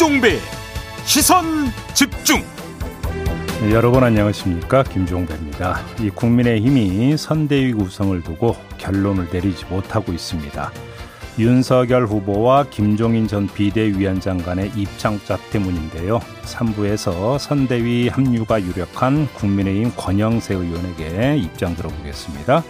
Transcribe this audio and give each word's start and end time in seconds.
김종배 0.00 0.38
시선 1.04 1.44
집중. 1.92 2.40
네, 3.60 3.70
여러분 3.70 4.02
안녕하십니까 4.02 4.82
김종배입니다. 4.82 5.78
이 6.00 6.08
국민의힘이 6.08 7.18
선대위 7.18 7.74
구성을 7.74 8.22
두고 8.22 8.56
결론을 8.78 9.28
내리지 9.30 9.66
못하고 9.66 10.12
있습니다. 10.12 10.72
윤석열 11.38 12.06
후보와 12.06 12.70
김종인 12.70 13.28
전 13.28 13.46
비대위원장 13.46 14.38
간의 14.38 14.72
입장차 14.74 15.36
때문인데요. 15.50 16.20
3부에서 16.44 17.38
선대위 17.38 18.08
합류가 18.08 18.62
유력한 18.62 19.28
국민의힘 19.34 19.92
권영세 19.98 20.54
의원에게 20.54 21.36
입장 21.36 21.76
들어보겠습니다. 21.76 22.64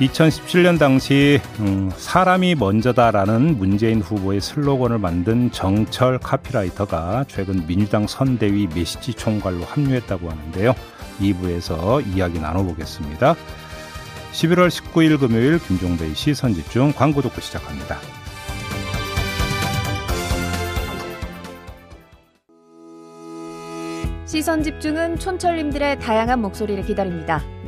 2017년 0.00 0.78
당시 0.78 1.40
음, 1.60 1.90
사람이 1.96 2.56
먼저다라는 2.56 3.58
문재인 3.58 4.00
후보의 4.00 4.40
슬로건을 4.40 4.98
만든 4.98 5.52
정철 5.52 6.18
카피라이터가 6.18 7.24
최근 7.28 7.64
민주당 7.66 8.06
선대위 8.08 8.68
메시지 8.74 9.14
총괄로 9.14 9.64
합류했다고 9.64 10.28
하는데요. 10.28 10.74
2부에서 11.20 12.04
이야기 12.12 12.40
나눠보겠습니다. 12.40 13.36
11월 14.32 14.68
19일 14.68 15.20
금요일 15.20 15.60
김종배의 15.60 16.14
시선 16.16 16.54
집중 16.54 16.92
광고 16.92 17.22
듣고 17.22 17.40
시작합니다. 17.40 17.98
시선 24.26 24.64
집중은 24.64 25.20
촌철님들의 25.20 26.00
다양한 26.00 26.40
목소리를 26.40 26.84
기다립니다. 26.84 27.53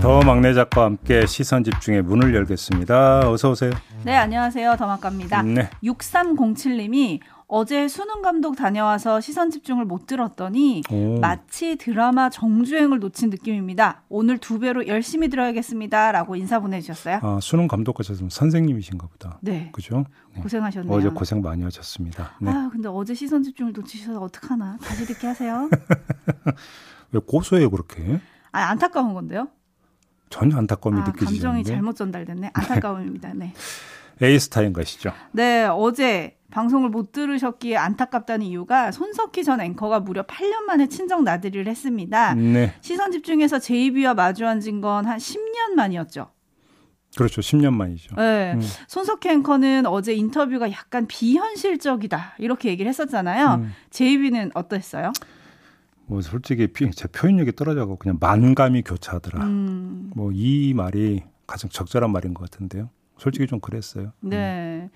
더 0.00 0.20
막내 0.22 0.54
작가와 0.54 0.86
함께 0.86 1.26
시선 1.26 1.62
집중의 1.62 2.02
문을 2.02 2.34
열겠습니다. 2.34 3.30
어서 3.30 3.50
오세요. 3.50 3.70
네, 4.04 4.16
안녕하세요. 4.16 4.76
더막갑니다. 4.76 5.42
네. 5.42 5.70
6307님이 5.82 7.20
어제 7.46 7.86
수능 7.88 8.22
감독 8.22 8.56
다녀와서 8.56 9.20
시선 9.20 9.50
집중을 9.50 9.84
못 9.84 10.06
들었더니 10.06 10.82
오. 10.90 11.20
마치 11.20 11.76
드라마 11.76 12.30
정주행을 12.30 12.98
놓친 12.98 13.28
느낌입니다. 13.28 14.02
오늘 14.08 14.38
두 14.38 14.58
배로 14.58 14.86
열심히 14.86 15.28
들어야겠습니다라고 15.28 16.36
인사 16.36 16.58
보내주셨어요. 16.60 17.20
아, 17.22 17.38
수능 17.42 17.68
감독하셨으면 17.68 18.30
선생님이신가 18.30 19.06
보다. 19.06 19.38
네, 19.42 19.68
그죠? 19.72 20.06
네. 20.34 20.40
고생하셨네요. 20.40 20.92
어제 20.92 21.10
고생 21.10 21.42
많이 21.42 21.62
하셨습니다. 21.62 22.32
네. 22.40 22.50
아, 22.50 22.70
근데 22.72 22.88
어제 22.88 23.12
시선 23.14 23.42
집중을 23.42 23.72
놓치셔서 23.74 24.18
어떡하나. 24.20 24.78
다시 24.82 25.04
듣게 25.04 25.26
하세요. 25.26 25.68
왜 27.12 27.20
고소해요 27.24 27.70
그렇게? 27.70 28.18
아, 28.50 28.70
안타까운 28.70 29.12
건데요. 29.12 29.48
전혀 30.34 30.56
안타까움이 30.56 31.00
아, 31.00 31.04
느껴지지 31.04 31.40
감정이. 31.40 31.62
잘못 31.64 31.94
전달됐네. 31.94 32.50
안타까움입니다. 32.54 33.32
네. 33.34 33.52
에이스타인 34.20 34.72
가시죠. 34.72 35.12
네, 35.32 35.64
어제 35.64 36.36
방송을 36.50 36.88
못 36.88 37.12
들으셨기에 37.12 37.76
안타깝다는 37.76 38.44
이유가 38.46 38.90
손석희 38.92 39.44
전 39.44 39.60
앵커가 39.60 40.00
무려 40.00 40.22
8년 40.24 40.62
만에 40.62 40.88
친정 40.88 41.22
나들이를 41.24 41.68
했습니다. 41.68 42.34
네. 42.34 42.74
시선 42.80 43.12
집중해서 43.12 43.58
JB와 43.60 44.14
마주 44.14 44.46
앉은 44.46 44.80
건 44.80 45.06
한 45.06 45.18
10년 45.18 45.74
만이었죠. 45.76 46.30
그렇죠. 47.16 47.40
10년 47.40 47.72
만이죠. 47.74 48.16
네. 48.16 48.54
음. 48.54 48.60
손석희 48.88 49.28
앵커는 49.28 49.86
어제 49.86 50.14
인터뷰가 50.14 50.70
약간 50.72 51.06
비현실적이다. 51.06 52.34
이렇게 52.38 52.70
얘기를 52.70 52.88
했었잖아요. 52.88 53.54
음. 53.62 53.72
JB는 53.90 54.50
어땠어요? 54.54 55.12
뭐 56.06 56.20
솔직히 56.20 56.66
피- 56.66 56.90
제 56.90 57.08
표현력이 57.08 57.52
떨어져서 57.52 57.96
그냥 57.96 58.18
만감이 58.20 58.82
교차하더라. 58.82 59.44
음, 59.44 60.10
뭐이 60.14 60.74
말이 60.74 61.22
가장 61.46 61.70
적절한 61.70 62.10
말인 62.12 62.34
것 62.34 62.50
같은데요. 62.50 62.90
솔직히 63.18 63.46
좀 63.46 63.60
그랬어요. 63.60 64.12
네. 64.20 64.90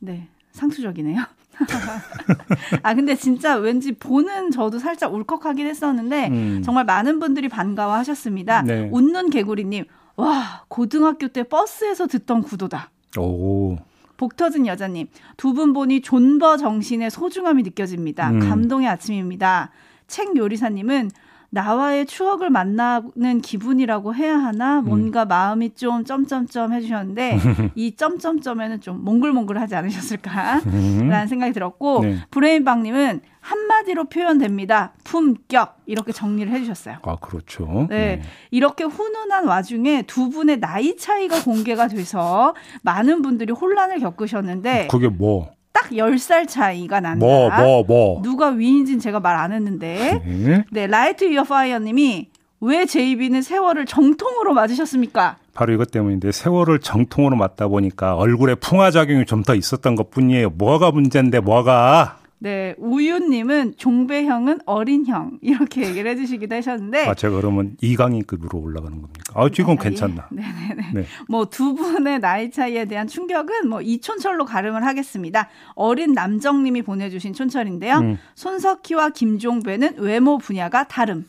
네. 0.00 0.28
상투적이네요. 0.52 1.22
아, 2.82 2.94
근데 2.94 3.14
진짜 3.16 3.56
왠지 3.56 3.92
보는 3.92 4.50
저도 4.50 4.78
살짝 4.78 5.12
울컥하긴 5.14 5.66
했었는데, 5.66 6.28
음. 6.28 6.62
정말 6.62 6.84
많은 6.84 7.18
분들이 7.18 7.48
반가워 7.48 7.94
하셨습니다. 7.94 8.62
네. 8.62 8.88
웃는 8.92 9.30
개구리님, 9.30 9.84
와, 10.16 10.64
고등학교 10.68 11.28
때 11.28 11.42
버스에서 11.42 12.06
듣던 12.06 12.42
구도다. 12.42 12.90
오. 13.18 13.76
복 14.18 14.36
터진 14.36 14.66
여자님, 14.66 15.08
두 15.36 15.52
분 15.52 15.72
보니 15.74 16.00
존버 16.00 16.56
정신의 16.58 17.10
소중함이 17.10 17.62
느껴집니다. 17.64 18.30
음. 18.30 18.40
감동의 18.40 18.88
아침입니다. 18.88 19.70
책 20.06 20.36
요리사님은 20.36 21.10
나와의 21.50 22.06
추억을 22.06 22.50
만나는 22.50 23.40
기분이라고 23.40 24.14
해야 24.14 24.36
하나 24.36 24.80
뭔가 24.80 25.22
음. 25.24 25.28
마음이 25.28 25.74
좀 25.74 26.04
점점점 26.04 26.72
해주셨는데 26.72 27.38
이 27.74 27.96
점점점에는 27.96 28.80
좀 28.80 29.04
몽글몽글하지 29.04 29.74
않으셨을까라는 29.74 31.26
생각이 31.28 31.52
들었고 31.52 31.98
음. 31.98 32.02
네. 32.02 32.16
브레인방님은 32.30 33.20
한마디로 33.40 34.06
표현됩니다. 34.06 34.92
품격 35.04 35.78
이렇게 35.86 36.10
정리를 36.10 36.52
해주셨어요. 36.52 36.98
아 37.02 37.16
그렇죠. 37.16 37.86
네. 37.88 38.20
이렇게 38.50 38.82
훈훈한 38.82 39.46
와중에 39.46 40.02
두 40.02 40.30
분의 40.30 40.58
나이 40.58 40.96
차이가 40.96 41.42
공개가 41.42 41.86
돼서 41.86 42.54
많은 42.82 43.22
분들이 43.22 43.52
혼란을 43.52 44.00
겪으셨는데 44.00 44.88
그게 44.90 45.08
뭐? 45.08 45.55
딱 45.76 45.90
10살 45.90 46.48
차이가 46.48 47.00
난다. 47.00 47.24
뭐, 47.24 47.50
뭐, 47.50 47.84
뭐. 47.84 48.22
누가 48.22 48.48
위인진 48.48 48.98
제가 48.98 49.20
말 49.20 49.36
안 49.36 49.52
했는데. 49.52 50.22
네. 50.24 50.64
네, 50.70 50.86
라이트 50.86 51.24
이어 51.24 51.44
파이어 51.44 51.78
님이 51.80 52.28
왜 52.62 52.86
JB는 52.86 53.42
세월을 53.42 53.84
정통으로 53.84 54.54
맞으셨습니까? 54.54 55.36
바로 55.52 55.74
이것 55.74 55.90
때문인데 55.90 56.32
세월을 56.32 56.80
정통으로 56.80 57.36
맞다 57.36 57.68
보니까 57.68 58.14
얼굴에 58.16 58.54
풍화작용이 58.54 59.26
좀 59.26 59.42
더 59.42 59.54
있었던 59.54 59.94
것 59.96 60.10
뿐이에요. 60.10 60.50
뭐가 60.50 60.90
문제인데 60.90 61.40
뭐가? 61.40 62.16
네, 62.38 62.74
우윤님은 62.76 63.76
종배형은 63.78 64.60
어린형 64.66 65.38
이렇게 65.40 65.86
얘기를 65.86 66.10
해주시기도 66.10 66.54
하셨는데 66.54 67.06
아 67.06 67.14
제가 67.14 67.36
그러면 67.36 67.76
이강인급으로 67.80 68.58
올라가는 68.58 69.00
겁니까? 69.00 69.32
아 69.34 69.48
지금 69.48 69.78
아, 69.78 69.82
괜찮나? 69.82 70.28
예. 70.32 70.36
네네네. 70.68 70.92
네. 70.94 71.06
뭐두 71.28 71.74
분의 71.74 72.20
나이 72.20 72.50
차이에 72.50 72.84
대한 72.84 73.06
충격은 73.06 73.68
뭐 73.68 73.80
이촌철로 73.80 74.44
가름을 74.44 74.84
하겠습니다. 74.84 75.48
어린 75.74 76.12
남정님이 76.12 76.82
보내주신 76.82 77.32
촌철인데요. 77.32 77.98
음. 77.98 78.18
손석희와 78.34 79.10
김종배는 79.10 79.94
외모 79.98 80.36
분야가 80.36 80.88
다름. 80.88 81.24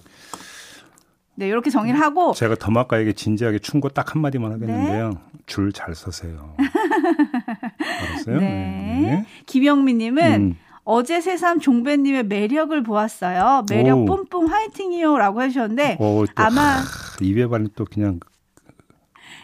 네, 1.35 1.47
이렇게 1.47 1.69
정리를 1.69 1.99
하고 2.01 2.33
제가 2.33 2.55
더마카에게 2.55 3.13
진지하게 3.13 3.59
충고 3.59 3.89
딱 3.89 4.13
한마디만 4.13 4.51
하겠는데요. 4.53 5.09
네. 5.09 5.15
줄잘 5.45 5.95
서세요. 5.95 6.55
알았어요? 7.79 8.39
네. 8.39 9.25
김영민님은 9.45 10.41
음. 10.41 10.57
어제 10.89 11.19
새삼 11.19 11.59
종배님의 11.59 12.27
매력을 12.27 12.81
보았어요. 12.81 13.65
매력 13.69 13.99
오. 13.99 14.05
뿜뿜 14.05 14.47
화이팅이요라고 14.47 15.41
해주셨는데 15.43 15.97
어, 15.99 16.23
또 16.25 16.31
아마 16.35 16.61
하, 16.61 16.83
입에 17.21 17.45
발린 17.45 17.67
또 17.75 17.83
그냥 17.83 18.21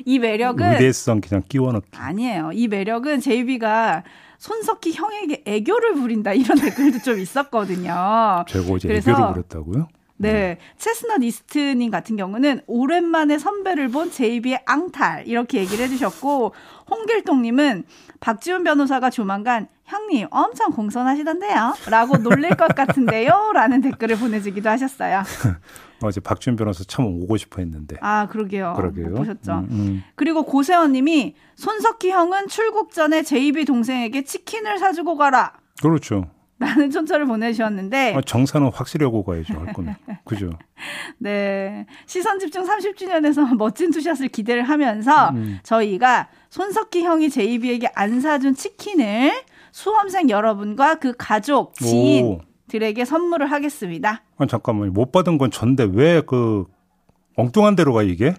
이 0.06 0.19
매력은 0.19 0.71
의대성 0.73 1.19
그냥 1.19 1.44
끼워넣기. 1.50 1.89
아니에요. 1.97 2.51
이 2.53 2.69
매력은 2.69 3.19
제이비가 3.19 4.03
손석희 4.38 4.94
형에게 4.94 5.44
애교를 5.45 5.95
부린다 5.95 6.31
이런 6.31 6.57
댓글도 6.59 7.00
좀 7.00 7.19
있었거든요. 7.19 8.45
제가 8.47 8.65
어제 8.73 8.88
그래서- 8.88 9.12
애교를 9.12 9.33
부렸다고요? 9.33 9.88
네. 10.23 10.57
체스넛 10.77 11.23
이스트님 11.23 11.91
같은 11.91 12.15
경우는 12.15 12.61
오랜만에 12.67 13.37
선배를 13.37 13.89
본 13.89 14.11
제이비의 14.11 14.63
앙탈 14.65 15.27
이렇게 15.27 15.59
얘기를 15.59 15.85
해주셨고 15.85 16.53
홍길동님은 16.89 17.83
박지훈 18.19 18.63
변호사가 18.63 19.09
조만간 19.09 19.67
형님 19.85 20.27
엄청 20.31 20.71
공손하시던데요 20.71 21.73
라고 21.89 22.17
놀릴 22.17 22.55
것 22.55 22.73
같은데요 22.73 23.51
라는 23.53 23.81
댓글을 23.81 24.17
보내주기도 24.17 24.69
하셨어요. 24.69 25.23
어제 26.01 26.19
박준 26.19 26.55
변호사 26.55 26.83
처음 26.83 27.21
오고 27.23 27.37
싶어 27.37 27.61
했는데. 27.61 27.95
아 28.01 28.27
그러게요. 28.27 28.73
그러게요. 28.75 29.09
못 29.09 29.17
보셨죠. 29.17 29.51
음, 29.53 29.67
음. 29.71 30.03
그리고 30.15 30.43
고세원 30.43 30.91
님이 30.91 31.35
손석희 31.55 32.11
형은 32.11 32.47
출국 32.49 32.91
전에 32.91 33.23
제이비 33.23 33.65
동생에게 33.65 34.23
치킨을 34.23 34.79
사주고 34.79 35.15
가라. 35.15 35.53
그렇죠. 35.81 36.25
라는 36.63 36.89
촌철을 36.89 37.25
보내주셨는데 37.25 38.13
아, 38.15 38.21
정사는 38.21 38.69
확실히 38.74 39.04
하고 39.06 39.24
가야죠, 39.24 39.54
할 39.60 39.74
거면. 39.74 39.95
그죠? 40.25 40.50
네. 41.19 41.86
시선 42.06 42.39
집중 42.39 42.63
30주년에서 42.65 43.56
멋진 43.57 43.92
투샷을 43.92 44.30
기대를 44.30 44.63
하면서 44.63 45.30
음. 45.30 45.60
저희가 45.63 46.30
손석희 46.50 47.04
형이 47.04 47.30
제이비에게 47.30 47.89
안 47.95 48.21
사준 48.21 48.56
치킨을 48.56 49.31
수험생 49.71 50.30
여러분과 50.30 50.95
그 50.95 51.13
가족, 51.18 51.74
지인들에게 51.75 53.06
선물을 53.06 53.51
하겠습니다. 53.51 54.21
아, 54.38 54.45
잠깐만요. 54.45 54.92
못 54.92 55.12
받은 55.12 55.38
건 55.38 55.51
전데 55.51 55.88
왜 55.92 56.21
그 56.25 56.66
엉뚱한 57.36 57.75
데로 57.75 57.94
가 57.94 58.04
이게? 58.04 58.36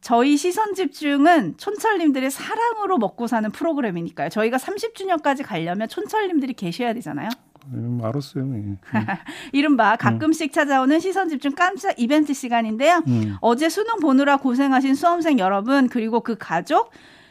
저희 0.00 0.36
시선 0.36 0.74
집중은 0.74 1.56
촌철님들의 1.58 2.30
사랑으로 2.30 2.96
먹고 2.98 3.26
사는 3.26 3.50
프로그램이니까요. 3.50 4.28
저희가 4.30 4.56
30주년까지 4.56 5.44
가려면 5.44 5.88
촌철님들이 5.88 6.54
계셔야 6.54 6.94
되잖아요. 6.94 7.28
음, 7.72 8.00
알았어요. 8.02 8.44
예. 8.44 8.48
음. 8.48 8.78
이른바 9.52 9.96
가끔씩 9.96 10.52
찾아오는 10.52 10.98
시선 11.00 11.28
집중 11.28 11.52
깜짝 11.52 11.94
이벤트 11.98 12.32
시간인데요. 12.32 13.02
음. 13.06 13.36
어제 13.40 13.68
수능 13.68 14.00
보느라 14.00 14.36
고생하신 14.36 14.94
수험생 14.94 15.38
여러분 15.38 15.88
그리고 15.88 16.20
그 16.20 16.36
가족 16.38 16.90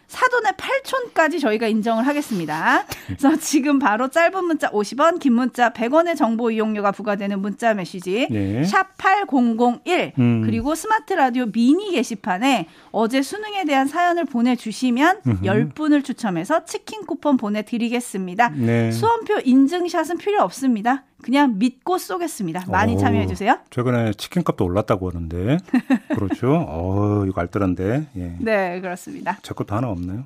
사돈의 0.10 0.54
8촌까지 0.54 1.40
저희가 1.40 1.68
인정을 1.68 2.06
하겠습니다. 2.06 2.84
그래서 3.06 3.38
지금 3.38 3.78
바로 3.80 4.10
짧은 4.10 4.44
문자 4.44 4.70
50원, 4.72 5.20
긴 5.20 5.34
문자 5.34 5.70
100원의 5.72 6.18
정보 6.18 6.50
이용료가 6.50 6.92
부과되는 6.92 7.40
문자 7.40 7.74
메시지 7.76 8.28
예. 8.30 8.62
샵8001 8.64 10.18
음. 10.18 10.42
그리고 10.44 10.74
스마트 10.74 11.14
라디오 11.14 11.46
미니 11.46 11.92
게시판에 11.92 12.68
어제 12.92 13.22
수능에 13.22 13.66
대한 13.66 13.88
사연을 13.88 14.26
보내주시면 14.26 15.22
10분을 15.22 16.04
추첨해서 16.04 16.66
치킨 16.66 17.06
쿠폰 17.06 17.38
보내드리겠습니다. 17.38 18.50
네. 18.50 18.92
수험표 18.92 19.42
인증샷은 19.46 20.18
필요 20.18 20.42
없습니다. 20.42 21.04
그냥 21.22 21.58
믿고 21.60 21.98
쏘겠습니다. 21.98 22.66
많이 22.70 22.96
오, 22.96 22.98
참여해 22.98 23.28
주세요. 23.28 23.60
최근에 23.72 24.14
치킨값도 24.14 24.64
올랐다고 24.64 25.10
하는데 25.10 25.58
그렇죠. 26.16 26.66
어, 26.68 27.26
이거 27.28 27.42
알뜰한데. 27.42 28.08
예. 28.16 28.36
네, 28.40 28.80
그렇습니다. 28.82 29.38
제 29.42 29.54
것도 29.54 29.76
하나 29.76 29.90
없나요? 29.90 30.26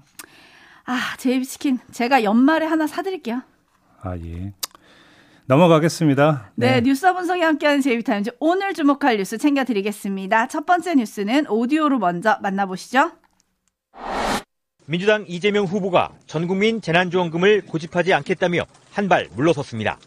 아, 0.85 0.97
제이비치킨 1.17 1.79
제가 1.91 2.23
연말에 2.23 2.65
하나 2.65 2.85
사드릴게요. 2.87 3.41
아 4.01 4.17
예. 4.17 4.53
넘어가겠습니다. 5.45 6.51
네, 6.55 6.81
뉴스와 6.81 7.13
분석이 7.13 7.41
함께하는 7.41 7.81
제이비타임즈 7.81 8.31
오늘 8.39 8.73
주목할 8.73 9.17
뉴스 9.17 9.37
챙겨드리겠습니다. 9.37 10.47
첫 10.47 10.65
번째 10.65 10.95
뉴스는 10.95 11.47
오디오로 11.49 11.99
먼저 11.99 12.37
만나보시죠. 12.41 13.11
민주당 14.85 15.25
이재명 15.27 15.65
후보가 15.65 16.11
전국민 16.27 16.81
재난지원금을 16.81 17.63
고집하지 17.65 18.13
않겠다며 18.13 18.65
한 18.91 19.07
발 19.07 19.27
물러섰습니다. 19.35 19.97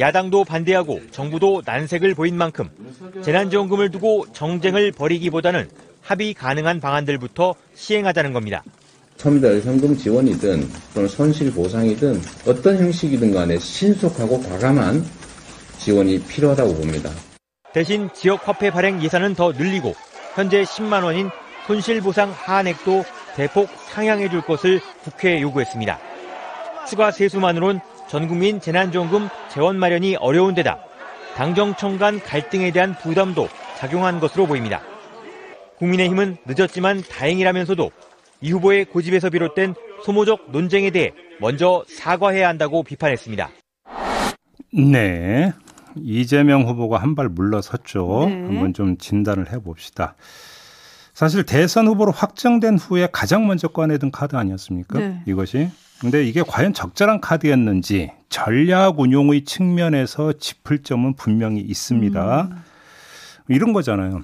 야당도 0.00 0.44
반대하고 0.44 1.00
정부도 1.10 1.62
난색을 1.64 2.14
보인 2.14 2.36
만큼 2.36 2.68
재난지원금을 3.22 3.90
두고 3.90 4.26
정쟁을 4.32 4.92
벌이기보다는 4.92 5.68
합의 6.02 6.32
가능한 6.34 6.80
방안들부터 6.80 7.54
시행하자는 7.74 8.32
겁니다. 8.32 8.64
첨달 9.18 9.60
현금 9.60 9.94
지원이든 9.94 10.66
또는 10.94 11.08
손실 11.08 11.52
보상이든 11.52 12.20
어떤 12.46 12.78
형식이든 12.78 13.32
간에 13.32 13.58
신속하고 13.58 14.40
과감한 14.40 15.04
지원이 15.78 16.22
필요하다고 16.22 16.74
봅니다. 16.74 17.10
대신 17.74 18.08
지역 18.14 18.48
화폐 18.48 18.70
발행 18.70 19.02
예산은 19.02 19.34
더 19.34 19.52
늘리고 19.52 19.94
현재 20.34 20.62
10만 20.62 21.04
원인 21.04 21.28
손실 21.66 22.00
보상 22.00 22.32
하한액도 22.32 23.04
대폭 23.36 23.68
상향해 23.90 24.30
줄 24.30 24.40
것을 24.40 24.80
국회에 25.04 25.42
요구했습니다. 25.42 26.00
추가 26.88 27.10
세수만으론 27.10 27.80
전국민 28.10 28.60
재난지원금 28.60 29.28
재원 29.50 29.78
마련이 29.78 30.16
어려운 30.16 30.52
데다 30.54 30.78
당정청 31.36 31.96
간 31.96 32.18
갈등에 32.20 32.72
대한 32.72 32.92
부담도 32.98 33.48
작용한 33.78 34.18
것으로 34.18 34.46
보입니다. 34.46 34.82
국민의힘은 35.78 36.38
늦었지만 36.44 37.02
다행이라면서도 37.08 37.90
이 38.40 38.50
후보의 38.50 38.86
고집에서 38.86 39.30
비롯된 39.30 39.74
소모적 40.04 40.50
논쟁에 40.50 40.90
대해 40.90 41.12
먼저 41.40 41.84
사과해야 41.86 42.48
한다고 42.48 42.82
비판했습니다. 42.82 43.48
네. 44.72 45.52
이재명 45.96 46.62
후보가 46.66 46.98
한 46.98 47.14
발 47.14 47.28
물러섰죠. 47.28 48.26
네. 48.28 48.34
한번 48.34 48.74
좀 48.74 48.96
진단을 48.98 49.52
해봅시다. 49.52 50.16
사실 51.14 51.44
대선 51.44 51.86
후보로 51.86 52.10
확정된 52.12 52.76
후에 52.78 53.08
가장 53.12 53.46
먼저 53.46 53.68
꺼내든 53.68 54.10
카드 54.10 54.34
아니었습니까? 54.36 54.98
네. 54.98 55.22
이것이. 55.26 55.68
근데 56.00 56.24
이게 56.24 56.42
과연 56.42 56.72
적절한 56.72 57.20
카드였는지 57.20 58.10
전략 58.30 59.00
운용의 59.00 59.44
측면에서 59.44 60.32
짚을 60.32 60.78
점은 60.78 61.14
분명히 61.14 61.60
있습니다. 61.60 62.42
음. 62.50 62.56
이런 63.48 63.72
거잖아요. 63.72 64.22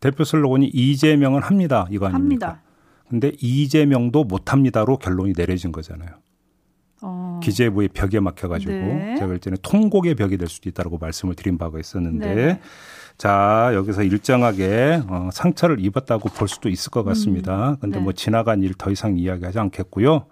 대표 0.00 0.22
슬로건이 0.22 0.68
이재명은 0.68 1.42
합니다. 1.42 1.86
이거 1.90 2.06
아닙니까? 2.06 2.46
합니다. 2.46 2.62
근데 3.08 3.32
이재명도 3.40 4.24
못합니다로 4.24 4.98
결론이 4.98 5.32
내려진 5.32 5.72
거잖아요. 5.72 6.10
어, 7.00 7.40
기재부의 7.42 7.88
벽에 7.88 8.20
막혀가지고 8.20 8.72
네. 8.72 9.14
제가 9.14 9.26
볼 9.28 9.38
때는 9.38 9.58
통곡의 9.62 10.14
벽이 10.14 10.36
될 10.36 10.48
수도 10.48 10.68
있다고 10.68 10.98
말씀을 10.98 11.34
드린 11.34 11.56
바가 11.56 11.78
있었는데 11.78 12.34
네. 12.34 12.60
자 13.16 13.70
여기서 13.74 14.02
일정하게 14.02 15.02
어, 15.08 15.30
상처를 15.32 15.84
입었다고 15.84 16.28
볼 16.28 16.48
수도 16.48 16.68
있을 16.68 16.90
것 16.90 17.04
같습니다. 17.04 17.76
근데 17.80 17.98
네. 17.98 18.04
뭐 18.04 18.12
지나간 18.12 18.62
일 18.62 18.74
더 18.74 18.90
이상 18.90 19.16
이야기하지 19.16 19.58
않겠고요. 19.58 20.26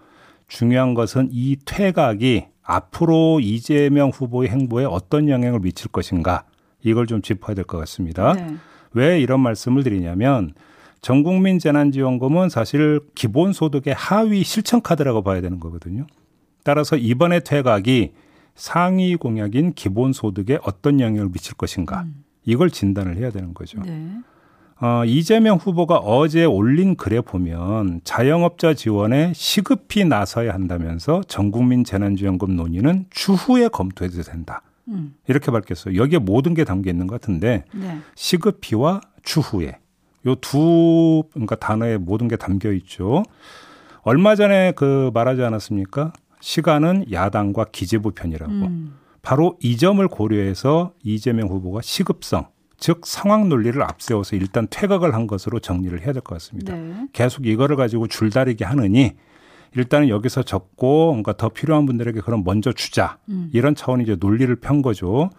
중요한 0.49 0.95
것은 0.95 1.29
이 1.33 1.57
퇴각이 1.65 2.47
앞으로 2.63 3.41
이재명 3.41 4.11
후보의 4.11 4.49
행보에 4.51 4.85
어떤 4.85 5.29
영향을 5.29 5.61
미칠 5.61 5.89
것인가 5.91 6.45
이걸 6.83 7.07
좀 7.07 7.23
짚어야 7.23 7.55
될 7.55 7.65
것 7.65 7.79
같습니다. 7.79 8.35
네. 8.35 8.57
왜 8.93 9.21
이런 9.21 9.41
말씀을 9.41 9.83
드리냐면 9.83 10.55
전국민 11.01 11.59
재난지원금은 11.59 12.49
사실 12.49 13.01
기본소득의 13.15 13.95
하위 13.95 14.43
실천 14.43 14.81
카드라고 14.83 15.23
봐야 15.23 15.41
되는 15.41 15.61
거거든요. 15.61 16.07
따라서 16.65 16.97
이번에 16.97 17.41
퇴각이 17.41 18.13
상위 18.55 19.15
공약인 19.17 19.75
기본소득에 19.75 20.59
어떤 20.65 20.99
영향을 21.01 21.29
미칠 21.31 21.55
것인가 21.55 22.07
이걸 22.45 22.71
진단을 22.71 23.17
해야 23.19 23.31
되는 23.31 23.53
거죠. 23.55 23.81
네. 23.83 24.11
어, 24.81 25.05
이재명 25.07 25.57
후보가 25.57 25.97
어제 25.97 26.45
올린 26.45 26.97
글에 26.97 27.21
보면 27.23 28.03
자영업자 28.05 28.75
지원에 28.75 29.33
시급히 29.35 30.05
나서야 30.05 30.53
한다면서 30.53 31.23
전국민 31.27 31.83
재난지원금 31.83 32.57
논의는 32.57 33.07
추후에 33.11 33.69
검토해도 33.69 34.23
된다. 34.23 34.63
음. 34.89 35.15
이렇게 35.27 35.51
밝혔어요. 35.51 35.97
여기에 35.97 36.19
모든 36.19 36.53
게 36.55 36.65
담겨 36.65 36.91
있는 36.91 37.07
것 37.07 37.21
같은데 37.21 37.65
네. 37.75 37.99
시급히와 38.15 39.01
추후에 39.23 39.79
요 40.27 40.35
두 40.35 41.23
그러니까 41.33 41.55
단어에 41.57 41.97
모든 41.97 42.29
게 42.29 42.37
담겨 42.37 42.71
있죠. 42.73 43.23
얼마 44.03 44.35
전에 44.37 44.73
그 44.77 45.11
말하지 45.15 45.43
않았습니까? 45.43 46.13
시간은 46.41 47.07
야당과 47.11 47.67
기재부 47.73 48.11
편이라고. 48.13 48.53
음. 48.53 48.97
바로 49.23 49.57
이 49.61 49.77
점을 49.77 50.07
고려해서 50.07 50.93
이재명 51.03 51.49
후보가 51.49 51.81
시급성, 51.83 52.47
즉 52.79 53.07
상황 53.07 53.49
논리를 53.49 53.81
앞세워서 53.83 54.37
일단 54.37 54.67
퇴각을 54.71 55.15
한 55.15 55.27
것으로 55.27 55.61
정리를 55.61 55.99
해야 56.03 56.13
될 56.13 56.23
것 56.23 56.35
같습니다. 56.37 56.75
네. 56.75 57.07
계속 57.13 57.47
이거를 57.47 57.77
가지고 57.77 58.07
줄다리기 58.07 58.65
하느니 58.65 59.13
일단은 59.75 60.09
여기서 60.09 60.43
적고 60.43 61.13
뭔가 61.13 61.35
더 61.37 61.49
필요한 61.49 61.87
분들에게 61.87 62.21
그럼 62.21 62.43
먼저 62.45 62.73
주자. 62.73 63.19
음. 63.29 63.51
이런 63.53 63.75
차원이 63.75 64.05
이제 64.05 64.17
논리를 64.19 64.55
편 64.57 64.83
거죠. 64.83 65.31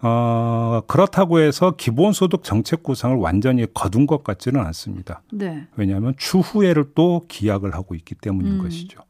어, 0.00 0.82
그렇다고 0.86 1.38
해서 1.40 1.72
기본소득 1.76 2.42
정책 2.44 2.82
구상을 2.82 3.16
완전히 3.16 3.66
거둔 3.72 4.06
것 4.06 4.22
같지는 4.22 4.60
않습니다. 4.66 5.22
네. 5.32 5.66
왜냐하면 5.76 6.14
추후에를 6.18 6.92
또 6.94 7.24
기약을 7.28 7.74
하고 7.74 7.94
있기 7.94 8.14
때문인 8.16 8.54
음. 8.54 8.62
것이죠. 8.62 9.00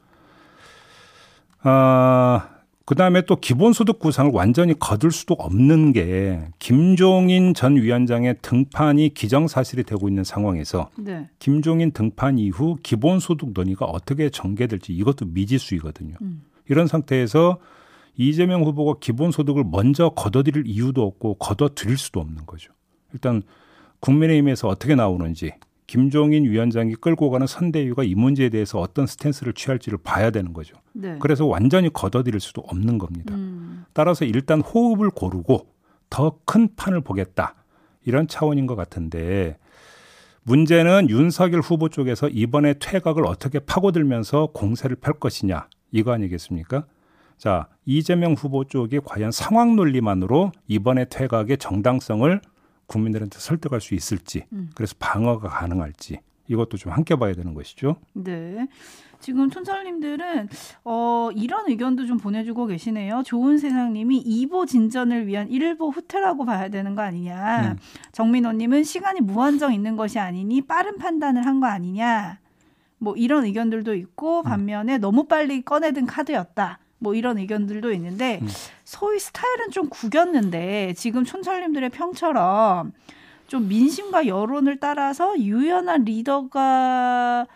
아, 1.63 2.49
그 2.87 2.95
다음에 2.95 3.23
또 3.23 3.37
기본소득 3.37 3.99
구상을 3.99 4.31
완전히 4.35 4.79
거둘 4.79 5.11
수도 5.11 5.35
없는 5.35 5.93
게 5.93 6.49
김종인 6.59 7.55
전 7.55 7.77
위원장의 7.77 8.37
등판이 8.43 9.15
기정사실이 9.15 9.85
되고 9.85 10.07
있는 10.09 10.23
상황에서 10.23 10.91
네. 10.99 11.29
김종인 11.39 11.93
등판 11.93 12.39
이후 12.39 12.77
기본소득 12.83 13.53
논의가 13.55 13.87
어떻게 13.87 14.29
전개될지 14.29 14.93
이것도 14.93 15.27
미지수이거든요. 15.27 16.17
음. 16.21 16.43
이런 16.69 16.87
상태에서 16.87 17.59
이재명 18.17 18.63
후보가 18.65 18.99
기본소득을 19.01 19.65
먼저 19.71 20.11
걷어들일 20.11 20.65
이유도 20.67 21.05
없고 21.05 21.35
걷어들일 21.35 21.97
수도 21.97 22.21
없는 22.21 22.45
거죠. 22.45 22.73
일단 23.15 23.43
국민의힘에서 24.01 24.69
어떻게 24.69 24.95
나오는지 24.95 25.55
김종인 25.87 26.45
위원장이 26.45 26.95
끌고 26.95 27.31
가는 27.31 27.47
선대위가 27.47 28.05
이 28.05 28.15
문제에 28.15 28.49
대해서 28.49 28.81
어떤 28.81 29.07
stance를 29.07 29.53
취할지를 29.53 29.99
봐야 30.03 30.31
되는 30.31 30.53
거죠. 30.53 30.77
네. 30.93 31.17
그래서 31.21 31.47
완전히 31.47 31.93
걷어들일 31.93 32.41
수도 32.41 32.63
없는 32.63 32.99
겁니다. 32.99 33.35
음. 33.35 33.85
따라서 33.93 34.25
일단 34.25 34.61
호흡을 34.61 35.11
고르고 35.11 35.67
더 36.11 36.39
큰 36.47 36.69
판을 36.77 37.01
보겠다. 37.03 37.55
이런 38.05 38.29
차원인 38.29 38.67
것 38.67 38.77
같은데 38.77 39.57
문제는 40.43 41.09
윤석열 41.11 41.61
후보 41.61 41.89
쪽에서 41.89 42.29
이번에 42.29 42.75
퇴각을 42.75 43.27
어떻게 43.27 43.59
파고들면서 43.59 44.49
공세를 44.53 44.97
펼 44.97 45.15
것이냐 45.15 45.69
이거 45.91 46.13
아니겠습니까? 46.13 46.85
자 47.39 47.69
이재명 47.85 48.35
후보 48.35 48.65
쪽이 48.65 49.01
과연 49.05 49.33
상황 49.33 49.75
논리만으로 49.75 50.53
이번에 50.69 51.07
퇴각의 51.07 51.59
정당성을 51.59 52.41
국민들한테 52.87 53.39
설득할 53.39 53.81
수 53.81 53.95
있을지 53.95 54.45
음. 54.53 54.71
그래서 54.75 54.95
방어가 54.99 55.49
가능할지 55.49 56.21
이것도 56.49 56.77
좀 56.77 56.93
함께 56.93 57.17
봐야 57.17 57.33
되는 57.33 57.55
것이죠. 57.55 57.97
네. 58.13 58.67
지금 59.21 59.49
촌철님들은 59.49 60.49
어, 60.85 61.31
이런 61.35 61.67
의견도 61.71 62.05
좀 62.05 62.19
보내주고 62.19 62.67
계시네요. 62.67 63.23
좋은 63.25 63.57
세상님이 63.57 64.23
2보 64.23 64.67
진전을 64.67 65.27
위한 65.27 65.49
1보 65.49 65.95
후퇴라고 65.97 66.45
봐야 66.45 66.69
되는 66.69 66.95
거 66.95 67.01
아니냐. 67.01 67.73
음. 67.73 67.79
정민호님은 68.13 68.85
시간이 68.85 69.21
무한정 69.23 69.73
있는 69.73 69.97
것이 69.97 70.19
아니니 70.19 70.61
빠른 70.61 70.99
판단을 70.99 71.47
한 71.47 71.61
거 71.61 71.67
아니냐. 71.69 72.39
뭐 72.99 73.15
이런 73.17 73.45
의견들도 73.47 73.95
있고 73.95 74.43
반면에 74.43 74.99
너무 74.99 75.25
빨리 75.25 75.63
꺼내든 75.63 76.05
카드였다. 76.05 76.79
뭐 77.05 77.15
이런 77.15 77.39
의견들도 77.39 77.93
있는데 77.93 78.41
음. 78.43 78.49
소위 78.85 79.21
스타일은 79.21 79.71
좀 79.71 79.89
구겼는데 79.89 80.95
지금 80.97 81.25
촌철님들의 81.25 81.91
평처럼 81.91 82.93
좀 83.47 83.69
민심과 83.69 84.27
여론을 84.27 84.81
따라서 84.81 85.39
유연한 85.39 86.03
리더가 86.05 87.47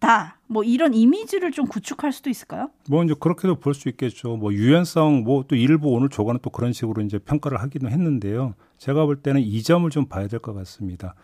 다 0.00 0.38
뭐 0.50 0.64
이런 0.64 0.94
이미지를 0.94 1.52
좀 1.52 1.66
구축할 1.66 2.10
수도 2.10 2.30
있을까요? 2.30 2.70
뭐 2.88 3.04
이제 3.04 3.14
그렇게도 3.18 3.56
볼 3.56 3.74
수 3.74 3.88
있겠죠. 3.90 4.36
뭐 4.36 4.50
유연성 4.52 5.22
뭐 5.24 5.44
또 5.46 5.54
일부 5.54 5.90
오늘 5.90 6.08
조간은 6.08 6.40
또 6.42 6.48
그런 6.48 6.72
식으로 6.72 7.02
이제 7.02 7.18
평가를 7.18 7.60
하기는 7.60 7.90
했는데요. 7.92 8.54
제가 8.78 9.04
볼 9.04 9.16
때는 9.16 9.42
이 9.42 9.62
점을 9.62 9.88
좀 9.90 10.06
봐야 10.06 10.26
될 10.26 10.40
것 10.40 10.54
같습니다. 10.54 11.14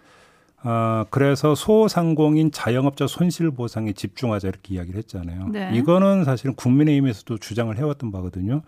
아, 0.67 1.05
그래서 1.11 1.55
소상공인 1.55 2.51
자영업자 2.51 3.07
손실 3.07 3.51
보상에 3.51 3.93
집중하자 3.93 4.49
이렇게 4.49 4.75
이야기를 4.75 4.99
했잖아요. 4.99 5.49
네. 5.49 5.71
이거는 5.75 6.25
사실은 6.25 6.55
국민의힘에서도 6.55 7.37
주장을 7.37 7.77
해왔던 7.77 8.11
바거든요. 8.11 8.63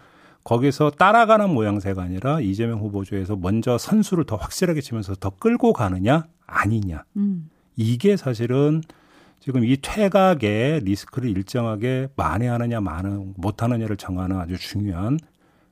거기서 0.45 0.91
따라가는 0.91 1.51
모양새가 1.51 2.03
아니라 2.03 2.41
이재명 2.41 2.81
후보조에서 2.81 3.37
먼저 3.37 3.79
선수를 3.79 4.25
더 4.25 4.37
확실하게 4.37 4.83
치면서 4.83 5.15
더 5.15 5.31
끌고 5.31 5.73
가느냐 5.73 6.27
아니냐. 6.47 7.05
음. 7.17 7.49
이게 7.77 8.17
사실은 8.17 8.83
지금 9.41 9.65
이 9.65 9.79
퇴각의 9.81 10.81
리스크를 10.81 11.31
일정하게 11.31 12.09
만회하느냐 12.15 12.81
만회 12.81 13.25
못하느냐를 13.37 13.97
정하는 13.97 14.39
아주 14.39 14.59
중요한 14.59 15.19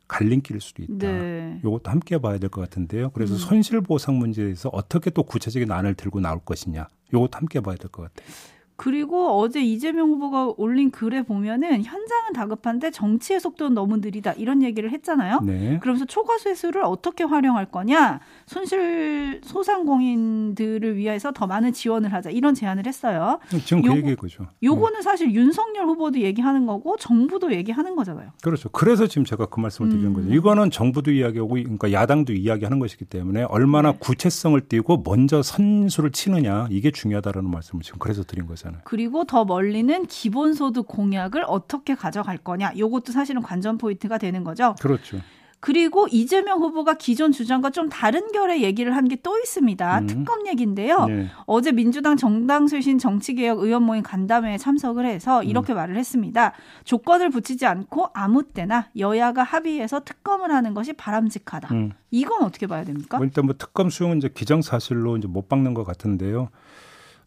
갈림길일 0.09 0.61
수도 0.61 0.83
있다. 0.83 1.07
네. 1.07 1.59
이것도 1.61 1.91
함께 1.91 2.19
봐야 2.19 2.39
될 2.39 2.51
것 2.51 2.61
같은데요. 2.61 3.11
그래서 3.11 3.35
음. 3.35 3.39
손실 3.39 3.81
보상 3.81 4.19
문제에 4.19 4.45
대해서 4.45 4.69
어떻게 4.73 5.11
또 5.11 5.23
구체적인 5.23 5.71
안을 5.71 5.95
들고 5.95 6.21
나올 6.21 6.41
것이냐. 6.45 6.89
이것도 7.09 7.31
함께 7.33 7.61
봐야 7.61 7.77
될 7.77 7.91
것 7.91 8.03
같아요. 8.03 8.29
그리고 8.77 9.39
어제 9.39 9.63
이재명 9.63 10.09
후보가 10.11 10.55
올린 10.57 10.91
글에 10.91 11.23
보면은 11.23 11.85
현장은 11.85 12.33
다급한데 12.35 12.91
정치의 12.91 13.39
속도는 13.39 13.73
너무 13.73 13.99
느리다 13.99 14.33
이런 14.33 14.65
얘기를 14.65 14.91
했잖아요. 14.91 15.41
네. 15.43 15.79
그러면서 15.81 16.05
초과세수를 16.07 16.83
어떻게 16.83 17.23
활용할 17.23 17.71
거냐, 17.71 18.19
손실 18.47 19.41
소상공인들을 19.45 20.97
위해서 20.97 21.33
더 21.33 21.47
많은 21.47 21.73
지원을 21.73 22.13
하자 22.13 22.31
이런 22.31 22.55
제안을 22.55 22.87
했어요. 22.87 23.39
지금 23.65 23.83
그 23.83 23.97
얘기인 23.97 24.17
거죠. 24.17 24.47
요거는 24.63 25.03
사실 25.03 25.35
윤석열 25.35 25.87
후보도 25.87 26.21
얘기하는 26.21 26.67
거고 26.67 26.97
정부도 26.97 27.53
얘기하는 27.53 27.97
거잖아요. 27.97 28.31
그렇죠. 28.43 28.69
그래서 28.71 29.07
지금 29.07 29.25
제가 29.25 29.47
그 29.47 29.61
말씀을 29.61 29.91
드리는 29.91 30.09
음. 30.11 30.15
거죠. 30.15 30.33
이거는 30.33 30.71
정부도 30.71 31.11
이야기하고 31.13 31.49
그러니까 31.55 31.93
야당도 31.93 32.33
이야기하는 32.33 32.79
것이기 32.79 33.05
때문에 33.07 33.45
얼마나 33.45 33.93
네. 33.93 33.99
구체성을 33.99 34.61
띠고 34.69 35.03
먼저 35.05 35.43
선수를 35.43 36.13
치느냐 36.13 36.69
이게 36.71 36.91
중요하다라는 36.91 37.51
말씀을 37.51 37.83
지금 37.83 37.99
그래서 37.99 38.23
드린 38.25 38.47
거잖아요. 38.47 38.83
그리고 38.85 39.25
더 39.25 39.45
멀리는 39.45 40.07
기본소득 40.07 40.87
공약을 40.87 41.45
어떻게 41.47 41.95
가져갈 41.95 42.39
거냐. 42.39 42.73
요것도 42.77 43.13
사실은 43.13 43.43
관전 43.43 43.79
포인트가 43.79 44.19
되는 44.19 44.45
거죠. 44.45 44.75
그렇죠. 44.81 45.19
그리고 45.65 46.07
이재명 46.11 46.59
후보가 46.61 46.95
기존 46.95 47.33
주장과 47.33 47.71
좀 47.71 47.89
다른 47.89 48.31
결의 48.33 48.63
얘기를 48.63 48.95
한 48.95 49.09
게 49.09 49.17
또 49.23 49.39
있습니다. 49.39 49.99
음. 50.01 50.07
특검 50.07 50.47
얘기인데요. 50.47 51.07
네. 51.07 51.29
어제 51.47 51.73
민주당 51.73 52.19
정당 52.19 52.69
쇄신 52.69 52.99
정치개혁 52.99 53.61
의원 53.61 53.83
모임 53.83 54.03
간담회에 54.03 54.59
참석을 54.59 55.07
해서 55.07 55.43
이렇게 55.43 55.73
음. 55.73 55.77
말을 55.77 55.97
했습니다. 55.97 56.53
조건을 56.85 57.31
붙이지 57.31 57.65
않고 57.65 58.09
아무 58.13 58.43
때나 58.43 58.89
여야가 58.99 59.43
합의해서 59.43 60.01
특검을 60.05 60.53
하는 60.53 60.75
것이 60.75 60.93
바람직하다. 60.93 61.75
음. 61.75 61.93
이건 62.11 62.43
어떻게 62.43 62.67
봐야 62.67 62.85
됩니까? 62.85 63.17
뭐 63.17 63.25
일단 63.25 63.47
뭐 63.47 63.55
특검 63.57 63.89
수용은 63.89 64.19
이제 64.19 64.29
기정사실로 64.29 65.17
이제 65.17 65.27
못 65.29 65.49
박는 65.49 65.73
것 65.73 65.85
같은데요. 65.85 66.51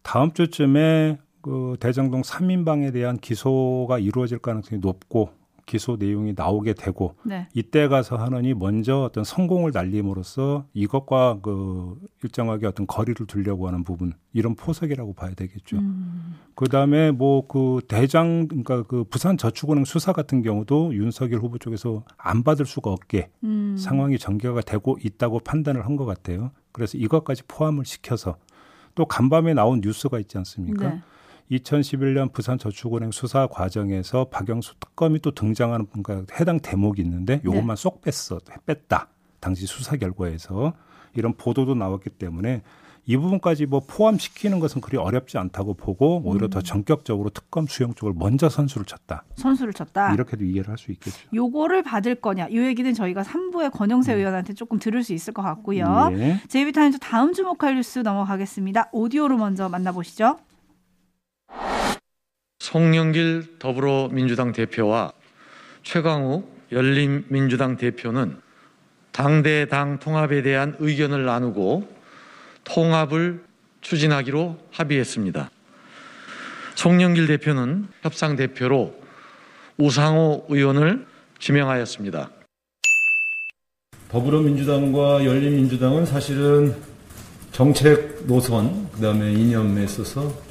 다음 0.03 0.31
주쯤에 0.31 1.17
그 1.41 1.75
대장동 1.79 2.21
3인방에 2.21 2.93
대한 2.93 3.17
기소가 3.17 3.97
이루어질 3.97 4.37
가능성이 4.37 4.79
높고 4.79 5.31
기소 5.67 5.97
내용이 5.97 6.33
나오게 6.35 6.73
되고 6.73 7.13
네. 7.23 7.47
이때 7.53 7.87
가서 7.87 8.15
하느니 8.15 8.55
먼저 8.55 9.01
어떤 9.03 9.23
성공을 9.23 9.71
날림으로써 9.73 10.65
이것과 10.73 11.39
그 11.43 11.99
일정하게 12.23 12.65
어떤 12.65 12.87
거리를 12.87 13.27
두려고 13.27 13.67
하는 13.67 13.83
부분 13.83 14.13
이런 14.33 14.55
포석이라고 14.55 15.13
봐야 15.13 15.35
되겠죠. 15.35 15.77
음. 15.77 16.35
그다음에 16.55 17.11
뭐 17.11 17.47
그 17.47 17.81
대장 17.87 18.47
그러니까 18.47 18.83
그 18.83 19.03
부산 19.03 19.37
저축은행 19.37 19.85
수사 19.85 20.13
같은 20.13 20.41
경우도 20.41 20.95
윤석열 20.95 21.41
후보 21.41 21.57
쪽에서 21.59 22.03
안 22.17 22.43
받을 22.43 22.65
수가 22.65 22.89
없게 22.91 23.29
음. 23.43 23.75
상황이 23.77 24.17
전개가 24.17 24.61
되고 24.61 24.97
있다고 25.03 25.39
판단을 25.41 25.85
한 25.85 25.97
것 25.97 26.05
같아요. 26.05 26.51
그래서 26.71 26.97
이것까지 26.97 27.43
포함을 27.47 27.83
시켜서 27.83 28.37
또 28.95 29.05
간밤에 29.05 29.53
나온 29.53 29.81
뉴스가 29.83 30.19
있지 30.19 30.37
않습니까? 30.37 30.89
네. 30.89 31.01
2011년 31.51 32.31
부산 32.33 32.57
저축은행 32.57 33.11
수사 33.11 33.47
과정에서 33.47 34.25
박영수 34.25 34.75
특검이 34.79 35.19
또 35.19 35.31
등장하는 35.31 35.87
뭔가 35.93 36.23
해당 36.39 36.59
대목이 36.59 37.01
있는데 37.01 37.41
요것만 37.45 37.75
쏙 37.75 38.01
뺐어 38.01 38.39
뺐다 38.65 39.07
당시 39.39 39.65
수사 39.65 39.95
결과에서 39.95 40.73
이런 41.13 41.33
보도도 41.33 41.75
나왔기 41.75 42.11
때문에 42.11 42.61
이 43.09 43.15
부분까지 43.15 43.67
뭐 43.67 43.79
포함시키는 43.87 44.59
것은 44.59 44.81
그리 44.81 44.97
어렵지 44.97 45.37
않다고 45.37 45.75
보고 45.75 46.21
오히려 46.25 46.49
더 46.49 46.59
전격적으로 46.59 47.29
특검 47.29 47.65
수용 47.65 47.93
쪽을 47.93 48.13
먼저 48.13 48.49
선수를 48.49 48.85
쳤다 48.85 49.23
선수를 49.35 49.71
쳤다. 49.71 50.13
이렇게도 50.13 50.43
이해를 50.43 50.71
할 50.71 50.77
수 50.77 50.91
있겠죠. 50.91 51.17
요거를 51.33 51.83
받을 51.83 52.15
거냐. 52.15 52.49
요 52.53 52.65
얘기는 52.65 52.93
저희가 52.93 53.21
3부의 53.23 53.71
권영세 53.71 54.13
의원한테 54.13 54.53
조금 54.53 54.77
들을 54.77 55.01
수 55.03 55.13
있을 55.13 55.33
것 55.33 55.41
같고요. 55.41 56.09
네. 56.09 56.41
JB 56.49 56.64
TIMES 56.64 56.99
다음 56.99 57.31
주목할 57.33 57.75
뉴스 57.75 57.99
넘어가겠습니다. 57.99 58.89
오디오로 58.91 59.37
먼저 59.37 59.69
만나보시죠. 59.69 60.37
송영길 62.67 63.59
더불어민주당 63.59 64.51
대표와 64.51 65.13
최강욱 65.83 66.65
열린민주당 66.73 67.77
대표는 67.77 68.41
당대당 69.13 69.99
통합에 69.99 70.41
대한 70.41 70.75
의견을 70.77 71.23
나누고 71.23 71.87
통합을 72.65 73.41
추진하기로 73.79 74.57
합의했습니다. 74.71 75.49
송영길 76.75 77.27
대표는 77.27 77.87
협상 78.01 78.35
대표로 78.35 78.93
우상호 79.77 80.47
의원을 80.49 81.07
지명하였습니다. 81.39 82.31
더불어민주당과 84.09 85.23
열린민주당은 85.23 86.05
사실은 86.05 86.75
정책 87.53 88.25
노선, 88.27 88.91
그 88.91 88.99
다음에 88.99 89.31
이념에 89.31 89.85
있어서 89.85 90.46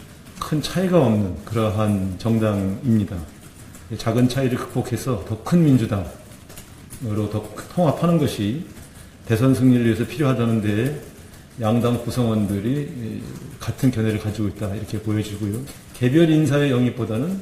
큰 0.47 0.63
차이가 0.63 1.05
없는 1.05 1.45
그러한 1.45 2.15
정당입니다. 2.19 3.17
작은 3.99 4.29
차이를 4.29 4.57
극복해서 4.57 5.25
더 5.25 5.43
큰 5.43 5.65
민주당으로 5.65 7.31
더 7.33 7.43
통합하는 7.75 8.17
것이 8.17 8.65
대선 9.27 9.57
승리를 9.57 9.85
위해서 9.85 10.07
필요하다는 10.07 10.63
데 10.63 11.03
양당 11.61 12.01
구성원들이 12.05 13.23
같은 13.59 13.91
견해를 13.91 14.21
가지고 14.21 14.47
있다 14.47 14.73
이렇게 14.77 15.01
보여지고요. 15.01 15.63
개별 15.95 16.31
인사의 16.31 16.71
영입보다는 16.71 17.41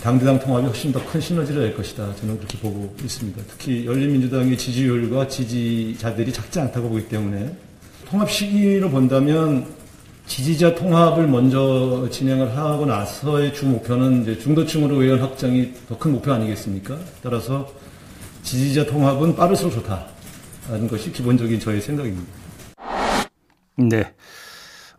당대당 0.00 0.38
통합이 0.38 0.66
훨씬 0.66 0.92
더 0.92 1.04
큰 1.04 1.20
시너지를 1.20 1.62
낼 1.62 1.76
것이다. 1.76 2.14
저는 2.14 2.36
그렇게 2.36 2.56
보고 2.58 2.94
있습니다. 3.02 3.42
특히 3.48 3.84
열린민주당의 3.84 4.56
지지율과 4.56 5.26
지지자들이 5.26 6.32
작지 6.32 6.60
않다고 6.60 6.88
보기 6.88 7.08
때문에 7.08 7.56
통합 8.08 8.30
시기로 8.30 8.90
본다면 8.90 9.81
지지자 10.26 10.74
통합을 10.76 11.26
먼저 11.26 12.08
진행을 12.10 12.56
하고 12.56 12.86
나서의 12.86 13.52
주 13.52 13.66
목표는 13.66 14.22
이제 14.22 14.38
중도층으로 14.38 15.02
의원 15.02 15.20
확장이 15.20 15.72
더 15.88 15.98
큰 15.98 16.12
목표 16.12 16.32
아니겠습니까? 16.32 16.96
따라서 17.22 17.68
지지자 18.42 18.86
통합은 18.86 19.36
빠를수록 19.36 19.72
좋다라는 19.74 20.88
것이 20.88 21.12
기본적인 21.12 21.60
저의 21.60 21.80
생각입니다. 21.80 22.32
네. 23.76 24.12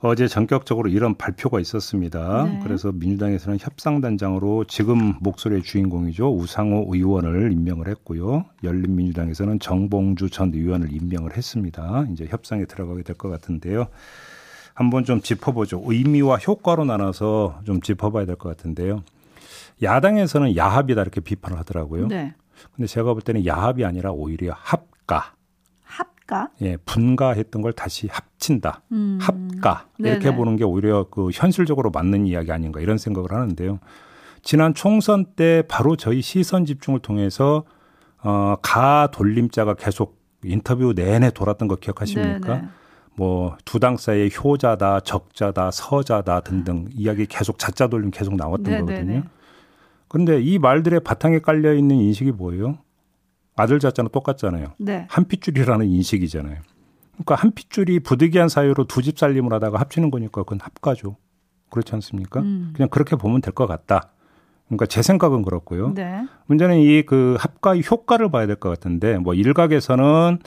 어제 0.06 0.28
전격적으로 0.28 0.90
이런 0.90 1.16
발표가 1.16 1.62
있었습니다. 1.62 2.44
네. 2.44 2.60
그래서 2.64 2.92
민주당에서는 2.92 3.58
협상단장으로 3.62 4.66
지금 4.66 5.14
목소리의 5.22 5.64
주인공이죠. 5.64 6.36
우상호 6.36 6.94
의원을 6.94 7.54
임명을 7.54 7.88
했고요. 7.88 8.44
열린민주당에서는 8.66 9.60
정봉주 9.60 10.30
전 10.30 10.54
의원을 10.54 10.94
임명을 10.94 11.38
했습니다. 11.38 12.06
이제 12.12 12.28
협상에 12.30 12.66
들어가게 12.66 13.04
될 13.04 13.16
것 13.16 13.30
같은데요. 13.30 13.88
한번 14.74 15.04
좀 15.06 15.22
짚어보죠. 15.22 15.82
의미와 15.86 16.38
효과로 16.38 16.86
나눠서 16.86 17.62
좀 17.66 17.82
짚어봐야 17.82 18.26
될 18.26 18.36
것 18.36 18.50
같은데요. 18.50 19.04
야당에서는 19.82 20.56
야합이다 20.56 21.02
이렇게 21.02 21.22
비판을 21.22 21.58
하더라고요. 21.60 22.08
네. 22.08 22.34
근데 22.76 22.88
제가 22.88 23.14
볼 23.14 23.22
때는 23.22 23.46
야합이 23.46 23.84
아니라 23.86 24.12
오히려 24.12 24.54
합가. 24.58 25.34
합가? 25.84 26.50
예, 26.62 26.78
분가했던 26.78 27.62
걸 27.62 27.74
다시 27.74 28.08
합친다. 28.12 28.82
음. 28.92 29.20
합가. 29.22 29.88
이렇게 30.00 30.20
네네. 30.26 30.36
보는 30.38 30.56
게 30.56 30.64
오히려 30.64 31.08
그 31.10 31.30
현실적으로 31.34 31.92
맞는 31.92 32.26
이야기 32.26 32.52
아닌가 32.52 32.80
이런 32.80 32.98
생각을 32.98 33.32
하는데요. 33.32 33.80
지난 34.42 34.74
총선 34.74 35.26
때 35.36 35.64
바로 35.68 35.96
저희 35.96 36.22
시선 36.22 36.66
집중을 36.66 37.00
통해서 37.00 37.64
어, 38.24 38.56
가 38.62 39.10
돌림자가 39.12 39.74
계속 39.76 40.22
인터뷰 40.44 40.94
내내 40.96 41.32
돌았던 41.32 41.68
거 41.68 41.76
기억하십니까? 41.76 42.56
네네. 42.56 42.68
뭐 43.16 43.58
두 43.66 43.80
당 43.80 43.98
사이에 43.98 44.30
효자다, 44.30 45.02
적자다, 45.02 45.72
서자다 45.72 46.42
등등 46.42 46.86
이야기 46.94 47.26
계속 47.26 47.60
자자 47.60 47.88
돌림 47.88 48.12
계속 48.12 48.36
나왔던 48.36 48.64
네네네. 48.64 48.86
거거든요. 48.86 49.24
그런데 50.08 50.42
이 50.42 50.60
말들의 50.60 51.00
바탕에 51.02 51.40
깔려 51.40 51.74
있는 51.74 51.96
인식이 51.98 52.32
뭐예요? 52.32 52.78
아들 53.56 53.80
자자는 53.80 54.10
똑같잖아요. 54.12 54.74
네. 54.80 55.06
한 55.10 55.26
핏줄이라는 55.26 55.86
인식이잖아요. 55.88 56.58
그러니까 57.14 57.36
한 57.36 57.52
핏줄이 57.52 58.00
부득이한 58.00 58.50
사유로 58.50 58.86
두 58.86 59.02
집 59.04 59.18
살림을 59.20 59.54
하다가 59.54 59.80
합치는 59.80 60.10
거니까 60.12 60.42
그건 60.44 60.60
합가죠. 60.62 61.18
그렇지 61.70 61.94
않습니까? 61.96 62.40
음. 62.42 62.74
그냥 62.76 62.90
그렇게 62.90 63.16
보면 63.16 63.42
될 63.42 63.54
것 63.54 63.68
같다. 63.68 64.10
그러니까 64.68 64.86
제 64.88 65.02
생각은 65.04 65.44
그렇고요. 65.44 65.94
네. 65.94 66.26
문제는 66.48 66.78
이 66.80 67.04
그 67.06 67.36
합가의 67.40 67.84
효과를 67.90 68.30
봐야 68.32 68.48
될 68.48 68.56
것 68.56 68.70
같은데 68.70 69.18
뭐 69.20 69.34
일각에서는 69.36 70.40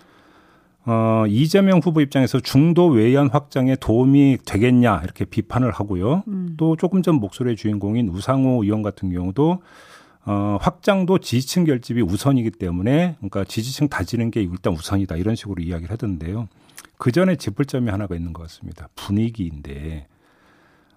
어 0.86 1.24
이재명 1.28 1.80
후보 1.82 2.00
입장에서 2.00 2.38
중도 2.38 2.86
외연 2.86 3.28
확장에 3.28 3.74
도움이 3.74 4.38
되겠냐 4.46 5.00
이렇게 5.02 5.24
비판을 5.24 5.72
하고요. 5.72 6.22
음. 6.28 6.54
또 6.56 6.76
조금 6.76 7.02
전 7.02 7.16
목소리의 7.16 7.56
주인공인 7.56 8.08
우상호 8.08 8.62
의원 8.62 8.82
같은 8.82 9.10
경우도 9.10 9.62
어 10.26 10.58
확장도 10.60 11.18
지지층 11.18 11.64
결집이 11.64 12.02
우선이기 12.02 12.52
때문에 12.52 13.16
그러니까 13.18 13.44
지지층 13.44 13.88
다지는 13.88 14.30
게 14.30 14.42
일단 14.42 14.72
우선이다 14.72 15.16
이런 15.16 15.34
식으로 15.34 15.60
이야기를 15.60 15.90
하던데요. 15.90 16.48
그 16.98 17.10
전에 17.10 17.34
짚을 17.36 17.64
점이 17.64 17.90
하나가 17.90 18.14
있는 18.14 18.32
것 18.32 18.42
같습니다. 18.42 18.88
분위기인데 18.94 20.06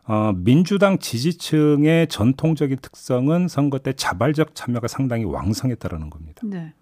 어, 0.09 0.33
민주당 0.35 0.97
지지층의 0.97 2.07
전통적인 2.07 2.77
특성은 2.81 3.47
선거 3.47 3.77
때 3.77 3.93
자발적 3.93 4.55
참여가 4.55 4.87
상당히 4.87 5.23
왕성했다라는 5.23 6.09
겁니다. 6.09 6.41
네. 6.43 6.73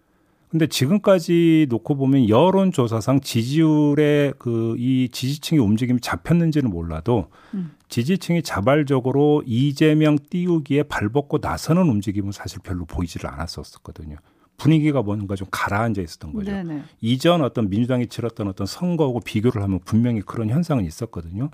근데 0.49 0.67
지금까지 0.67 1.67
놓고 1.69 1.95
보면 1.95 2.29
여론조사상 2.29 3.19
지지율의 3.21 4.33
그 4.39 4.75
이 4.77 5.09
지지층의 5.11 5.63
움직임이 5.63 5.99
잡혔는지는 5.99 6.69
몰라도 6.69 7.29
음. 7.53 7.71
지지층이 7.89 8.43
자발적으로 8.43 9.43
이재명 9.45 10.17
띄우기에 10.29 10.83
발벗고 10.83 11.39
나서는 11.41 11.83
움직임은 11.83 12.31
사실 12.31 12.59
별로 12.63 12.85
보이지를 12.85 13.29
않았었거든요. 13.29 14.17
분위기가 14.57 15.01
뭔가 15.03 15.35
좀 15.35 15.47
가라앉아 15.51 16.01
있었던 16.01 16.33
거죠. 16.33 16.51
네네. 16.51 16.83
이전 17.01 17.41
어떤 17.41 17.69
민주당이 17.69 18.07
치렀던 18.07 18.47
어떤 18.47 18.65
선거하고 18.65 19.19
비교를 19.19 19.61
하면 19.63 19.79
분명히 19.85 20.21
그런 20.21 20.49
현상은 20.49 20.85
있었거든요. 20.85 21.49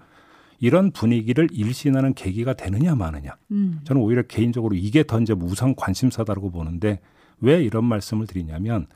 이런 0.59 0.91
분위기를 0.91 1.50
일신하는 1.51 2.13
계기가 2.13 2.53
되느냐 2.53 2.95
마느냐. 2.95 3.35
음. 3.51 3.81
저는 3.83 4.01
오히려 4.01 4.21
개인적으로 4.23 4.75
이게 4.75 5.03
더 5.03 5.19
이제 5.19 5.33
우선 5.33 5.75
관심사다라고 5.75 6.51
보는데 6.51 7.00
왜 7.43 7.62
이런 7.63 7.83
말씀을 7.85 8.25
드리냐면 8.25 8.88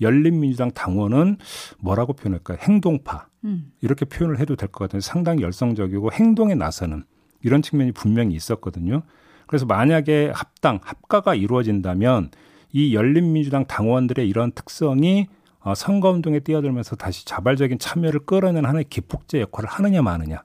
열린민주당 0.00 0.72
당원은 0.72 1.38
뭐라고 1.78 2.12
표현할까요? 2.12 2.58
행동파. 2.60 3.28
음. 3.44 3.72
이렇게 3.80 4.04
표현을 4.04 4.38
해도 4.38 4.56
될 4.56 4.68
것 4.68 4.84
같은데 4.84 5.00
상당히 5.00 5.42
열성적이고 5.42 6.12
행동에 6.12 6.54
나서는 6.54 7.04
이런 7.42 7.62
측면이 7.62 7.92
분명히 7.92 8.34
있었거든요. 8.34 9.02
그래서 9.46 9.64
만약에 9.64 10.32
합당, 10.34 10.80
합가가 10.82 11.34
이루어진다면 11.34 12.30
이 12.72 12.94
열린민주당 12.94 13.66
당원들의 13.66 14.28
이런 14.28 14.52
특성이 14.52 15.28
어, 15.60 15.74
선거 15.74 16.10
운동에 16.10 16.40
뛰어들면서 16.40 16.96
다시 16.96 17.24
자발적인 17.24 17.78
참여를 17.78 18.20
끌어내는 18.20 18.68
하나의 18.68 18.84
기폭제 18.90 19.40
역할을 19.40 19.68
하느냐 19.68 20.02
마느냐. 20.02 20.42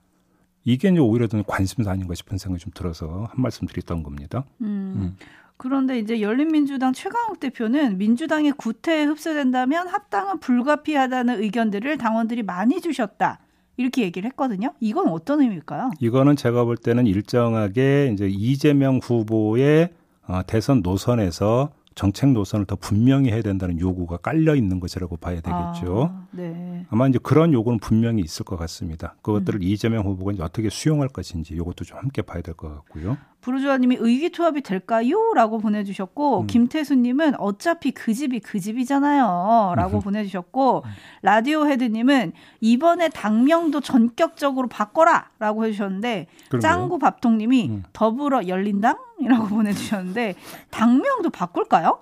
이게 0.63 0.89
이제 0.89 0.99
오히려 0.99 1.27
더 1.27 1.41
관심사 1.43 1.91
아닌가 1.91 2.13
싶은 2.13 2.37
생각이 2.37 2.63
좀 2.63 2.71
들어서 2.73 3.27
한 3.29 3.41
말씀 3.41 3.67
드렸던 3.67 4.03
겁니다. 4.03 4.45
음. 4.61 5.15
그런데 5.61 5.99
이제 5.99 6.21
열린민주당 6.21 6.91
최강욱 6.91 7.39
대표는 7.39 7.99
민주당의 7.99 8.53
구태에 8.53 9.03
흡수된다면 9.03 9.87
합당은 9.87 10.39
불가피하다는 10.39 11.39
의견들을 11.39 11.99
당원들이 11.99 12.41
많이 12.41 12.81
주셨다. 12.81 13.37
이렇게 13.77 14.01
얘기를 14.01 14.27
했거든요. 14.31 14.73
이건 14.79 15.09
어떤 15.09 15.39
의미일까요? 15.41 15.91
이거는 15.99 16.35
제가 16.35 16.63
볼 16.63 16.77
때는 16.77 17.05
일정하게 17.05 18.09
이제 18.11 18.27
이재명 18.27 18.97
후보의 19.03 19.89
어, 20.27 20.41
대선 20.47 20.81
노선에서 20.81 21.69
정책 21.93 22.31
노선을 22.31 22.65
더 22.65 22.75
분명히 22.75 23.29
해야 23.31 23.43
된다는 23.43 23.79
요구가 23.79 24.17
깔려 24.17 24.55
있는 24.55 24.79
것이라고 24.79 25.17
봐야 25.17 25.41
되겠죠. 25.41 26.09
아, 26.11 26.27
네. 26.31 26.87
아마 26.89 27.07
이제 27.07 27.19
그런 27.21 27.53
요구는 27.53 27.77
분명히 27.77 28.23
있을 28.23 28.45
것 28.45 28.55
같습니다. 28.57 29.15
그것들을 29.21 29.59
음. 29.59 29.63
이재명 29.63 30.05
후보가 30.05 30.31
이제 30.31 30.41
어떻게 30.41 30.69
수용할 30.71 31.07
것인지 31.09 31.53
이것도 31.53 31.85
좀 31.85 31.99
함께 31.99 32.23
봐야 32.23 32.41
될 32.41 32.55
것 32.55 32.69
같고요. 32.69 33.17
부르주아님이 33.41 33.97
의기투합이 33.99 34.61
될까요? 34.61 35.33
라고 35.35 35.57
보내주셨고 35.57 36.41
음. 36.41 36.47
김태수님은 36.47 37.39
어차피 37.39 37.91
그 37.91 38.13
집이 38.13 38.39
그 38.39 38.59
집이잖아요. 38.59 39.73
라고 39.75 39.97
음. 39.97 40.01
보내주셨고 40.01 40.83
라디오 41.23 41.67
헤드님은 41.67 42.33
이번에 42.61 43.09
당명도 43.09 43.81
전격적으로 43.81 44.67
바꿔라. 44.67 45.29
라고 45.39 45.65
해주셨는데 45.65 46.27
그러게요. 46.49 46.59
짱구 46.61 46.99
밥통님이 46.99 47.69
음. 47.69 47.83
더불어 47.93 48.47
열린당? 48.47 48.97
이라고 49.19 49.47
보내주셨는데 49.47 50.35
당명도 50.69 51.29
바꿀까요? 51.29 51.99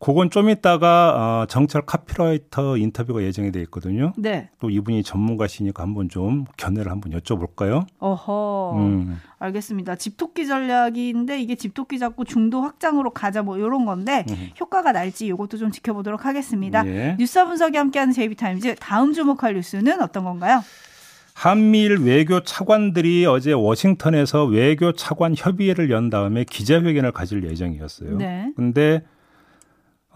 그건 0.00 0.30
좀 0.30 0.48
이따가 0.48 1.42
어, 1.42 1.46
정철 1.46 1.82
카피라이터 1.84 2.76
인터뷰가 2.76 3.22
예정이 3.22 3.50
돼 3.50 3.60
있거든요. 3.62 4.12
네. 4.16 4.48
또 4.60 4.70
이분이 4.70 5.02
전문가시니까 5.02 5.82
한번 5.82 6.08
좀 6.08 6.44
견해를 6.56 6.90
한번 6.90 7.12
여쭤볼까요? 7.12 7.84
어허. 7.98 8.74
음. 8.76 9.20
알겠습니다. 9.40 9.96
집토끼 9.96 10.46
전략인데 10.46 11.40
이게 11.40 11.56
집토끼 11.56 11.98
잡고 11.98 12.24
중도 12.24 12.62
확장으로 12.62 13.10
가자 13.10 13.42
뭐 13.42 13.58
이런 13.58 13.84
건데 13.86 14.24
음. 14.30 14.50
효과가 14.60 14.92
날지 14.92 15.26
이것도 15.26 15.56
좀 15.56 15.72
지켜보도록 15.72 16.24
하겠습니다. 16.24 16.86
예. 16.86 17.16
뉴스 17.18 17.44
분석이 17.44 17.76
함께하는 17.76 18.12
제이비타임즈 18.12 18.76
다음 18.76 19.12
주목할 19.12 19.54
뉴스는 19.54 20.00
어떤 20.00 20.24
건가요? 20.24 20.62
한미일 21.34 21.98
외교 21.98 22.40
차관들이 22.40 23.24
어제 23.26 23.52
워싱턴에서 23.52 24.44
외교 24.44 24.92
차관 24.92 25.34
협의회를 25.36 25.90
연 25.90 26.10
다음에 26.10 26.42
기자회견을 26.42 27.12
가질 27.12 27.44
예정이었어요. 27.44 28.16
네. 28.16 28.52
근데 28.56 29.02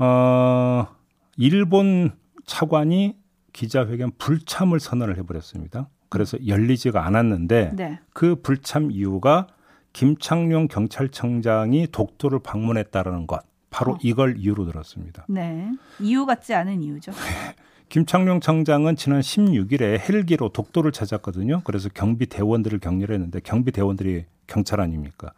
어 0.04 0.88
일본 1.36 2.10
차관이 2.44 3.16
기자회견 3.52 4.12
불참을 4.18 4.80
선언을 4.80 5.16
해버렸습니다. 5.18 5.88
그래서 6.08 6.36
열리지가 6.44 7.06
않았는데 7.06 7.72
네. 7.76 8.00
그 8.12 8.34
불참 8.34 8.90
이유가 8.90 9.46
김창룡 9.92 10.66
경찰청장이 10.66 11.86
독도를 11.92 12.40
방문했다라는 12.40 13.28
것. 13.28 13.42
바로 13.70 13.92
어. 13.92 13.98
이걸 14.02 14.36
이유로 14.38 14.66
들었습니다. 14.66 15.24
네. 15.28 15.70
이유 16.00 16.26
같지 16.26 16.52
않은 16.52 16.82
이유죠. 16.82 17.12
김창룡 17.88 18.40
청장은 18.40 18.96
지난 18.96 19.20
16일에 19.20 20.00
헬기로 20.00 20.48
독도를 20.48 20.90
찾았거든요. 20.90 21.60
그래서 21.62 21.88
경비 21.94 22.26
대원들을 22.26 22.80
격려를 22.80 23.14
했는데 23.14 23.38
경비 23.40 23.70
대원들이 23.70 24.24
경찰 24.48 24.80
아닙니까? 24.80 25.32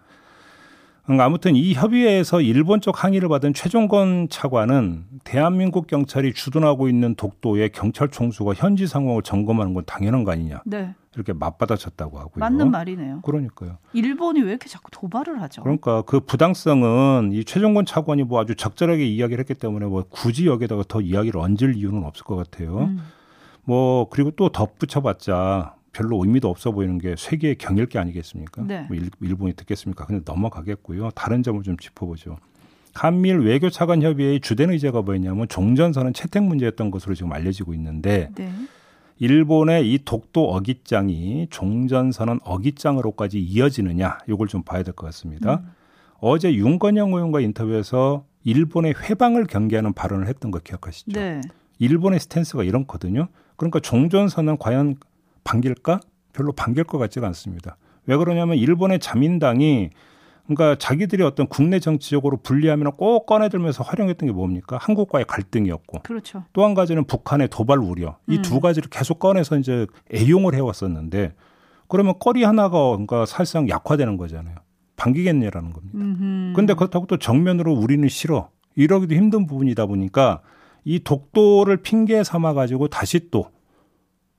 음, 1.11 1.21
아무튼 1.21 1.55
이 1.55 1.75
협의회에서 1.75 2.41
일본 2.41 2.81
쪽 2.81 3.05
항의를 3.05 3.29
받은 3.29 3.53
최종건 3.53 4.29
차관은 4.31 5.05
대한민국 5.23 5.87
경찰이 5.87 6.33
주둔하고 6.33 6.89
있는 6.89 7.15
독도의 7.15 7.71
경찰 7.73 8.09
총수가 8.09 8.55
현지 8.55 8.87
상황을 8.87 9.23
점검하는 9.23 9.75
건 9.75 9.85
당연한 9.87 10.25
거 10.25 10.33
아니냐 10.33 10.63
네. 10.65 10.95
이렇게 11.15 11.33
맞받아쳤다고 11.33 12.19
하고요. 12.19 12.41
맞는 12.41 12.71
말이네요. 12.71 13.21
그러니까요. 13.21 13.77
일본이 13.93 14.41
왜 14.41 14.51
이렇게 14.51 14.69
자꾸 14.69 14.91
도발을 14.91 15.41
하죠? 15.43 15.63
그러니까 15.63 16.03
그 16.03 16.21
부당성은 16.21 17.33
이 17.33 17.45
최종건 17.45 17.85
차관이 17.85 18.25
뭐 18.25 18.41
아주 18.41 18.55
적절하게 18.55 19.07
이야기를 19.07 19.41
했기 19.41 19.55
때문에 19.55 19.87
뭐 19.87 20.05
굳이 20.09 20.47
여기다가 20.47 20.85
더 20.89 21.01
이야기를 21.01 21.39
얹을 21.39 21.77
이유는 21.77 22.05
없을 22.05 22.25
것 22.25 22.37
같아요. 22.37 22.79
음. 22.79 22.99
뭐 23.65 24.09
그리고 24.09 24.31
또 24.33 24.49
덧붙여봤자 24.49 25.75
별로 25.95 26.21
의미도 26.23 26.49
없어 26.51 26.73
보이는 26.73 26.99
게 26.99 27.15
세계의 27.17 27.57
경일기 27.57 27.99
아니겠습니까? 27.99 28.63
네. 28.67 28.85
뭐 28.89 28.97
일, 28.97 29.11
일본이 29.23 29.55
듣겠습니까? 29.55 30.05
근데 30.05 30.23
넘어가겠고요. 30.27 31.11
다른 31.15 31.43
점을 31.43 31.63
좀 31.63 31.77
짚어보죠. 31.79 32.37
한미일 32.95 33.39
외교 33.39 33.71
차관 33.71 34.03
협의회의 34.03 34.41
주된 34.41 34.71
의제가 34.71 35.03
뭐였냐면 35.03 35.49
종전선언 35.49 36.13
채택 36.13 36.43
문제였던 36.45 36.91
것으로 36.91 37.15
지금 37.15 37.33
알려지고 37.33 37.75
있는데 37.75 38.31
네. 38.35 38.53
일본의 39.19 39.93
이 39.93 39.99
독도 40.05 40.51
어깃장이 40.51 41.47
종전선언 41.51 42.41
어깃장으로까지 42.45 43.41
이어지느냐 43.41 44.19
이걸 44.29 44.49
좀 44.49 44.63
봐야 44.63 44.83
될 44.83 44.93
것 44.95 45.07
같습니다. 45.07 45.63
음. 45.65 45.71
어제 46.19 46.53
윤건영 46.55 47.13
의원과 47.13 47.41
인터뷰에서 47.41 48.25
일본의 48.45 48.95
회방을 49.01 49.47
경계하는 49.47 49.93
발언을 49.93 50.27
했던 50.29 50.51
거 50.51 50.59
기억하시죠? 50.59 51.13
네. 51.19 51.41
일본의 51.79 52.21
스탠스가 52.21 52.65
이렇거든요. 52.65 53.29
그러니까 53.57 53.81
종전선언 53.81 54.59
과연 54.59 54.97
반길까? 55.45 56.01
별로 56.33 56.53
반길 56.53 56.85
것 56.85 56.99
같지가 56.99 57.27
않습니다. 57.29 57.77
왜 58.07 58.17
그러냐면 58.17 58.57
일본의 58.57 58.99
자민당이 58.99 59.91
그러니까 60.47 60.77
자기들이 60.77 61.23
어떤 61.23 61.47
국내 61.47 61.79
정치적으로 61.81 62.37
불리하면 62.37 62.93
꼭 62.97 63.25
꺼내들면서 63.25 63.83
활용했던 63.83 64.27
게 64.27 64.33
뭡니까? 64.33 64.77
한국과의 64.79 65.25
갈등이었고 65.27 66.01
그렇죠. 66.03 66.45
또 66.53 66.65
한 66.65 66.75
가지는 66.75 67.05
북한의 67.05 67.49
도발 67.49 67.79
우려. 67.79 68.19
이두 68.29 68.57
음. 68.57 68.61
가지를 68.61 68.91
계속 68.91 69.19
꺼내서 69.21 69.57
이제 69.57 69.87
애용을 70.13 70.55
해왔었는데 70.55 71.35
그러면 71.89 72.15
꺼리 72.19 72.45
하나가 72.45 72.79
그러니까 72.91 73.25
사실상 73.25 73.69
약화되는 73.69 74.17
거잖아요. 74.19 74.57
반기겠냐라는 74.97 75.73
겁니다. 75.73 75.99
음흠. 75.99 76.53
근데 76.57 76.75
그렇다고 76.75 77.07
또 77.07 77.17
정면으로 77.19 77.73
우리는 77.73 78.07
싫어. 78.09 78.51
이러기도 78.77 79.15
힘든 79.15 79.47
부분이다 79.47 79.87
보니까 79.87 80.41
이 80.85 81.01
독도를 81.01 81.79
핑계 81.79 82.23
삼아 82.23 82.53
가지고 82.53 82.89
다시 82.89 83.31
또 83.31 83.47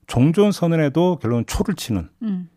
종전 0.06 0.52
선언에도 0.52 1.18
결국은 1.20 1.44
초를 1.46 1.74
치는 1.74 2.08
음. 2.22 2.48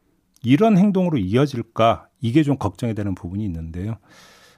이런 0.44 0.78
행동으로 0.78 1.18
이어질까 1.18 2.08
이게 2.22 2.44
좀 2.44 2.58
걱정이 2.58 2.94
되는 2.96 3.16
부분이 3.16 3.44
있는데요. 3.46 3.98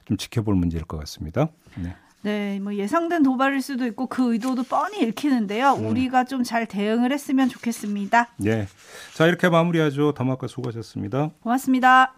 좀 0.04 0.16
지켜볼 0.16 0.54
문제일 0.54 0.84
것 0.84 0.98
같습니다. 0.98 1.48
네. 1.76 1.94
네, 2.22 2.60
뭐 2.60 2.74
예상된 2.74 3.24
도발일 3.24 3.60
수도 3.62 3.84
있고 3.86 4.06
그 4.06 4.32
의도도 4.32 4.62
뻔히 4.64 5.02
읽히는데요. 5.02 5.72
음. 5.74 5.86
우리가 5.86 6.24
좀 6.24 6.44
잘 6.44 6.66
대응을 6.66 7.12
했으면 7.12 7.48
좋겠습니다. 7.48 8.28
네. 8.36 8.68
자, 9.14 9.26
이렇게 9.26 9.48
마무리하죠. 9.48 10.12
더마카 10.12 10.46
수고하셨습니다. 10.46 11.30
고맙습니다. 11.40 12.14